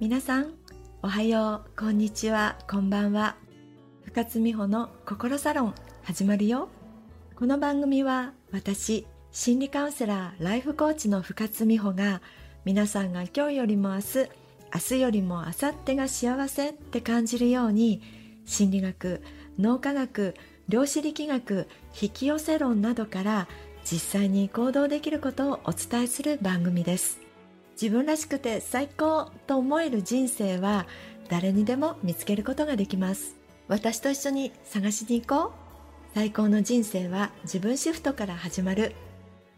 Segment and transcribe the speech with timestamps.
[0.00, 0.54] 皆さん
[1.02, 1.70] おはよう。
[1.76, 2.56] こんにちは。
[2.70, 3.34] こんばんは。
[4.04, 6.68] 深津美穂の心サロン始まるよ。
[7.34, 9.04] この番組は私
[9.40, 12.22] 心理カウンセラーライフコーチの深津美穂が
[12.64, 18.02] 皆さんが今日よりも明日明日よりも明後日が幸せって感じるように
[18.46, 19.22] 心理学
[19.56, 20.34] 脳科学
[20.68, 21.68] 量子力学
[22.02, 23.46] 引き寄せ論などから
[23.84, 27.20] 実際に行動できることをお伝えする番組です。
[27.80, 30.88] 自分らしくて最高と思える人生は
[31.28, 33.36] 誰にでも見つけることができます。
[33.68, 35.52] 私と一緒に探しに行こう。
[36.16, 38.96] 最高の人生は自分シフトから始まる。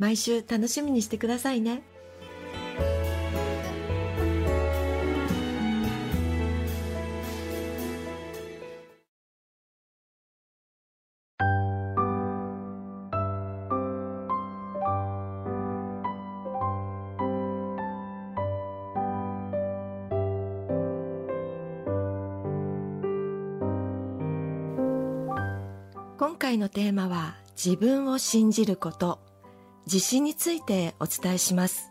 [0.00, 1.82] 毎週楽しみにしてくださいね。
[26.16, 29.29] 今回のテーマは自分を信じること。
[29.92, 31.90] 自信についてお伝えします。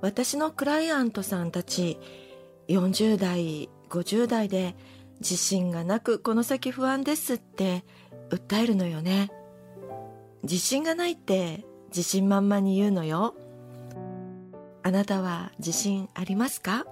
[0.00, 1.98] 私のクライアントさんたち
[2.68, 4.76] 40代50代で
[5.18, 7.82] 自信がなくこの先不安ですって
[8.30, 9.32] 訴えるのよね。
[10.44, 13.34] 自信がないって自信満々に言うのよ。
[14.84, 16.86] あなたは自信ありますか？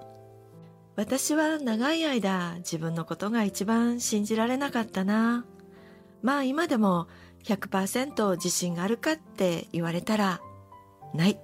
[0.96, 5.44] 私は長い間自分のことが一番信じられなかったな。
[6.22, 7.06] まあ今でも
[7.44, 10.40] 100%自信があるかって言われたら
[11.14, 11.38] ない。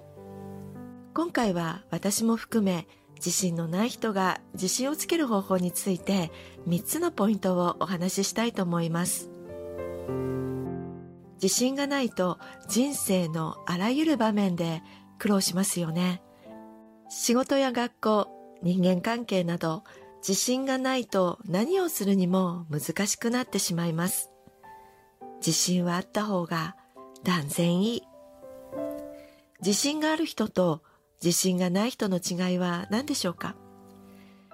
[1.13, 6.31] 今回は私も含め自信のない人が自信をつける方法について
[6.67, 9.29] 3つのポイントをお話ししたいと思います。
[11.41, 12.37] 自信がないと
[12.67, 14.83] 人生のあらゆる場面で
[15.17, 16.21] 苦労しますよね。
[17.09, 18.27] 仕事や学校
[18.61, 19.83] 人間関係など
[20.19, 24.31] 自信がないと何をするにも難しくなってしまいます。
[25.49, 26.75] 自信はあった方が
[27.23, 28.03] 断然いい。
[29.61, 30.83] 自信がある人と
[31.23, 33.55] 自信がない人の違いは何でしょうか？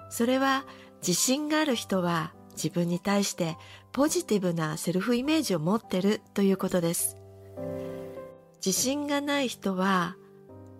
[0.08, 0.64] それは
[1.06, 3.58] 自信がある人は自分に対して
[3.92, 7.18] ポジティブなセルフイメージを持ってるということです。
[8.64, 10.16] 自信がない人は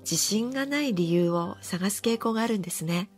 [0.00, 3.10] 自信がない理由を探す傾向があるんですね。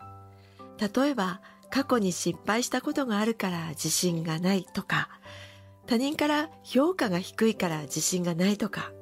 [0.81, 5.09] 例えば過去に失敗したことがあるから自信がないとか
[5.89, 8.93] 他人から評価が低いから自信がないとか。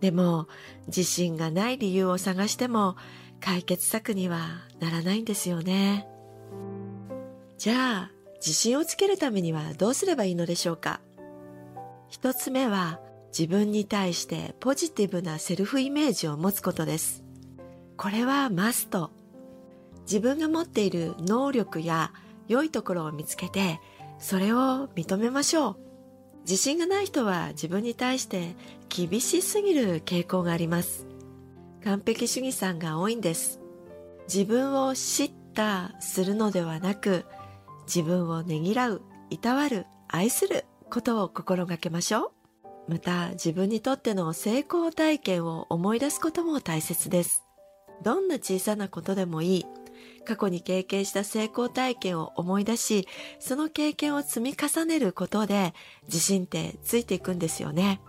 [0.00, 0.48] でも、
[0.86, 2.96] 自信がない理由を探しても
[3.40, 4.48] 解決策には
[4.80, 6.08] ならないんですよね。
[7.58, 11.02] じゃあ、自信をつけるためにはどうすればいいのでしょうか
[12.08, 13.00] 一つ目は、
[13.36, 17.22] 自分に対してポジティブなセルフイメージを持つことです。
[17.98, 19.10] これはマスト。
[20.06, 22.14] 自分が持っている能力や
[22.46, 23.78] 良いところを見つけて、
[24.18, 25.87] それを認めましょう。
[26.48, 28.56] 自信がない人は自分に対して
[28.88, 31.06] 厳しすぎる傾向があります。
[31.84, 33.60] 完璧主義さんが多いんです。
[34.32, 37.26] 自分を叱咤するのではなく、
[37.86, 42.32] 自分をねぎらう、いたわる、愛することを心がけましょ
[42.88, 42.92] う。
[42.92, 47.44] また自分にとっての成功体験を思い出すことも大切です。
[48.02, 49.66] どんな小さなことでもいい。
[50.26, 55.74] 過去に経験した成功体験を思い出し、その経験を積み重ねることで
[56.06, 58.00] 自信ってついていくんですよね。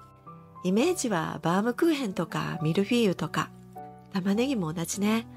[0.63, 3.49] イメージはバームクーヘンとかミルフィーユとか、
[4.13, 5.27] 玉ねぎも同じね。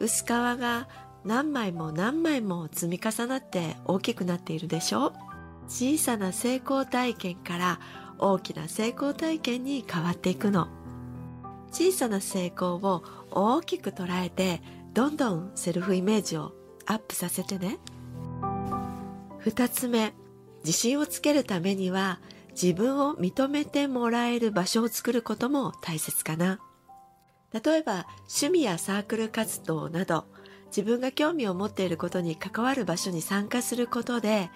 [0.00, 0.88] 薄皮が
[1.24, 5.12] 何枚も何枚も積み重なって大きくなっているでしょ
[5.68, 7.80] 小さな成功体験から
[8.18, 10.68] 大きな成功体験に変わっていくの。
[11.70, 14.62] 小さな成功を大きく捉えて
[14.98, 16.50] どんどんセルフイメージを
[16.84, 17.78] アップさせてね。
[19.38, 20.12] 二つ目、
[20.64, 22.18] 自信をつけるためには
[22.60, 26.58] 自分を認めてもらえる場所を作ることも大切かな。
[27.52, 30.24] 例えば趣味やサークル活動など
[30.66, 34.50] 自分が興味を持っていることに関わる場所に参加することで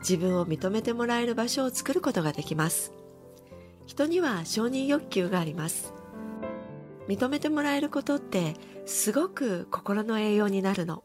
[0.00, 2.92] 自分を認めてもらえる場所を作ることができます。
[3.86, 5.94] 人には承認欲求があります。
[7.08, 8.54] 認めてもらえることって
[8.84, 11.04] すごく心の栄養になるの。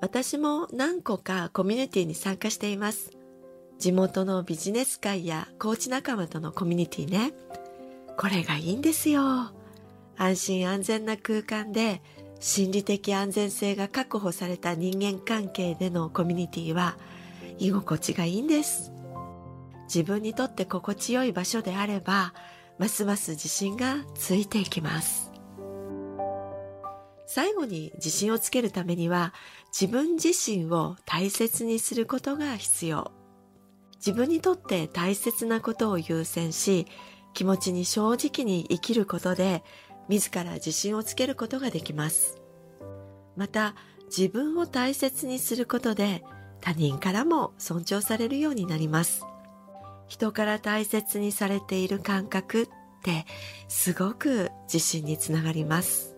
[0.00, 3.10] 私も何個かコミュニティに参加しています。
[3.78, 7.32] 地元のビジネス界やコーチ仲間とのコミュニティね。
[8.16, 9.52] これがいいんですよ。
[10.16, 12.02] 安心安全な空間で
[12.38, 16.96] 心理的安全性が確保された人間関係でのコミュニティは
[17.58, 18.92] 居心地がいいんです。
[19.86, 22.34] 自分にとって心地よい場所であれば、
[22.78, 25.30] ますます自信がついていきます。
[27.26, 29.32] 最後に自信をつけるためには
[29.68, 33.12] 自分自身を大切にすることが必要。
[33.96, 36.86] 自分にとって大切なことを優先し、
[37.32, 39.64] 気持ちに正直に生きることで
[40.08, 42.40] 自ら自信をつけることができます。
[43.36, 43.74] また
[44.06, 46.22] 自分を大切にすることで
[46.60, 49.24] 他人からも尊重されるようになります。
[50.14, 52.68] 人から大切にされている感覚っ
[53.02, 53.26] て
[53.66, 56.14] すごく自信につながります。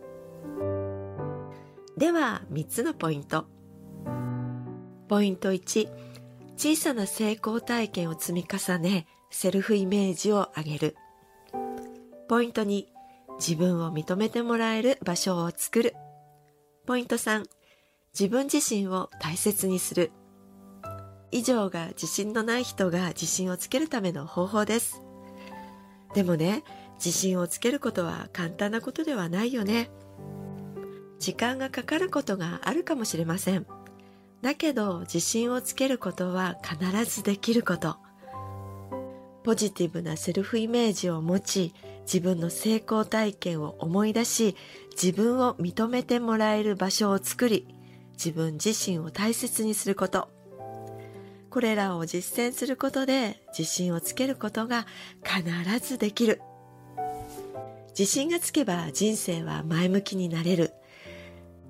[1.96, 3.46] では3つのポイント。
[5.08, 5.88] ポイント1、
[6.58, 10.96] 小さな成功体験を積み重ね、セルフイメージを上げる。
[12.28, 12.84] ポイント2、
[13.38, 15.94] 自分を認めてもらえる場所を作る。
[16.84, 17.46] ポイント3、
[18.12, 20.12] 自分自身を大切にする。
[21.30, 25.02] 以上が自信のない人が自信をつけるための方法です。
[26.14, 26.62] でもね、
[26.96, 29.90] 自信をつけることは簡単なことではないよね。
[31.18, 33.66] 時間がかかることがあるかもしれません。
[34.42, 37.96] だけど自信をつけることは必ずできること。
[39.42, 44.56] ポジティブなセルフイメージを持ち、自分の成功体験を思い出し、
[45.00, 47.68] 自分を認めてもらえる場所を作り、
[48.12, 50.28] 自分自身を大切にすること。
[51.50, 54.86] これらを実践することで自信をつけることが
[55.24, 55.44] 必
[55.86, 56.40] ずできる。
[57.90, 60.74] 自信がつけば人生は前向きになれる。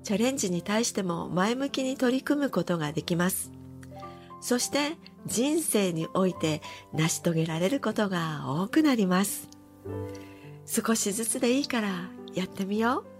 [0.03, 3.51] チャレンジに対しても前向きに取り組むことができます。
[4.41, 4.95] そして
[5.25, 6.61] 人生において
[6.93, 9.49] 成し遂げられることが多くなります。
[10.65, 13.17] 少しずつでいいからやってみよう。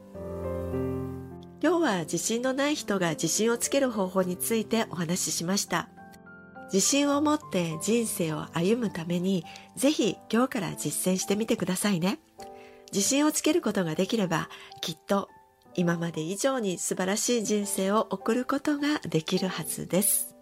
[1.61, 5.89] 今日は自信のない人が自信をつける方法についてお話ししました。
[6.73, 12.19] 自信を持って人生を歩むためにぜひ今日から実践してみてくださいね。
[12.91, 14.49] 自信をつけることができれば
[14.81, 15.29] きっと
[15.75, 20.35] 今まで以上に素晴らしい人生を送ることができるはずです。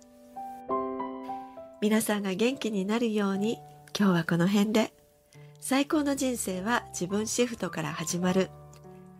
[1.81, 3.59] 皆さんが元気になるように
[3.97, 4.93] 今日はこの辺で
[5.59, 8.49] 最高の人生は自分シフトから始まる。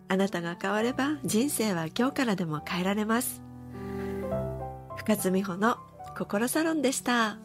[0.08, 3.42] あなたが変われば人生は今日からでも変えられます。
[4.96, 5.76] 深津美穂の
[6.16, 7.36] 心サロンでした。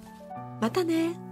[0.61, 1.30] またね。